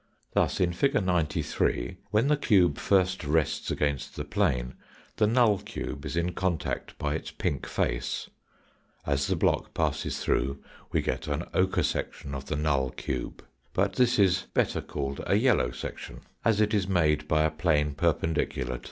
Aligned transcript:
Thus, 0.33 0.59
in 0.59 0.73
fig. 0.73 0.95
93, 1.03 1.97
when 2.09 2.27
the 2.27 2.35
cube 2.35 2.79
first 2.79 3.23
rests 3.23 3.69
against 3.69 4.15
the 4.15 4.25
plane 4.25 4.73
the 5.17 5.27
null 5.27 5.59
cube 5.59 6.07
is 6.07 6.17
in 6.17 6.31
contact 6.33 6.97
by 6.97 7.13
its 7.13 7.29
pink 7.29 7.67
face; 7.67 8.27
as 9.05 9.27
the 9.27 9.35
block 9.35 9.75
passes 9.75 10.17
through 10.19 10.57
we 10.91 11.03
get 11.03 11.27
an 11.27 11.43
ochre 11.53 11.83
section 11.83 12.33
of 12.33 12.45
the 12.47 12.55
null 12.55 12.89
cube, 12.89 13.45
but 13.73 13.93
this 13.93 14.17
is 14.17 14.47
better 14.55 14.81
called 14.81 15.21
a 15.27 15.35
yellow 15.35 15.69
section, 15.69 16.21
as 16.43 16.59
it 16.59 16.73
is 16.73 16.87
made 16.87 17.27
by 17.27 17.43
a 17.43 17.51
p'ane 17.51 17.93
perpendicular 17.95 17.99
to 18.47 18.55
the 18.55 18.63
yellow 18.63 18.71
line. 18.71 18.79